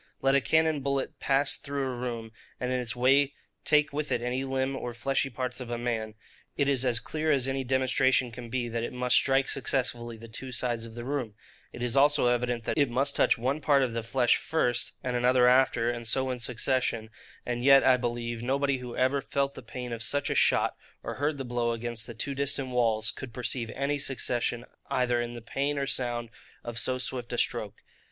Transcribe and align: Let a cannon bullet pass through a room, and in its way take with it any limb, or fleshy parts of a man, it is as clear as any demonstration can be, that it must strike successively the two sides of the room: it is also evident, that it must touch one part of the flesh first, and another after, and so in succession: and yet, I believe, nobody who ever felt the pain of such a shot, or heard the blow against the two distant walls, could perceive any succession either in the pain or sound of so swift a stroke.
Let 0.19 0.33
a 0.33 0.41
cannon 0.41 0.81
bullet 0.81 1.19
pass 1.19 1.55
through 1.55 1.85
a 1.85 1.95
room, 1.95 2.31
and 2.59 2.71
in 2.71 2.79
its 2.79 2.95
way 2.95 3.35
take 3.63 3.93
with 3.93 4.11
it 4.11 4.19
any 4.23 4.43
limb, 4.43 4.75
or 4.75 4.95
fleshy 4.95 5.29
parts 5.29 5.59
of 5.59 5.69
a 5.69 5.77
man, 5.77 6.15
it 6.57 6.67
is 6.67 6.83
as 6.83 6.99
clear 6.99 7.29
as 7.29 7.47
any 7.47 7.63
demonstration 7.63 8.31
can 8.31 8.49
be, 8.49 8.67
that 8.67 8.81
it 8.81 8.93
must 8.93 9.15
strike 9.15 9.47
successively 9.47 10.17
the 10.17 10.27
two 10.27 10.51
sides 10.51 10.87
of 10.87 10.95
the 10.95 11.05
room: 11.05 11.35
it 11.71 11.83
is 11.83 11.95
also 11.95 12.25
evident, 12.29 12.63
that 12.63 12.79
it 12.79 12.89
must 12.89 13.15
touch 13.15 13.37
one 13.37 13.61
part 13.61 13.83
of 13.83 13.93
the 13.93 14.01
flesh 14.01 14.37
first, 14.37 14.93
and 15.03 15.15
another 15.15 15.47
after, 15.47 15.91
and 15.91 16.07
so 16.07 16.31
in 16.31 16.39
succession: 16.39 17.11
and 17.45 17.63
yet, 17.63 17.83
I 17.83 17.95
believe, 17.95 18.41
nobody 18.41 18.79
who 18.79 18.95
ever 18.97 19.21
felt 19.21 19.53
the 19.53 19.61
pain 19.61 19.93
of 19.93 20.01
such 20.01 20.31
a 20.31 20.33
shot, 20.35 20.75
or 21.03 21.13
heard 21.21 21.37
the 21.37 21.45
blow 21.45 21.73
against 21.73 22.07
the 22.07 22.15
two 22.15 22.33
distant 22.33 22.69
walls, 22.69 23.11
could 23.11 23.35
perceive 23.35 23.69
any 23.75 23.99
succession 23.99 24.65
either 24.89 25.21
in 25.21 25.33
the 25.33 25.43
pain 25.43 25.77
or 25.77 25.85
sound 25.85 26.31
of 26.63 26.79
so 26.79 26.97
swift 26.97 27.31
a 27.33 27.37
stroke. 27.37 27.83